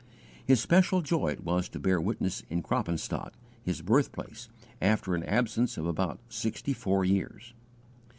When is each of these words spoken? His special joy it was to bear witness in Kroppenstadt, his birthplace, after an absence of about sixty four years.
His 0.43 0.59
special 0.59 1.03
joy 1.03 1.27
it 1.27 1.43
was 1.43 1.69
to 1.69 1.79
bear 1.79 2.01
witness 2.01 2.41
in 2.49 2.63
Kroppenstadt, 2.63 3.35
his 3.61 3.83
birthplace, 3.83 4.49
after 4.81 5.13
an 5.13 5.21
absence 5.25 5.77
of 5.77 5.85
about 5.85 6.19
sixty 6.27 6.73
four 6.73 7.05
years. 7.05 7.53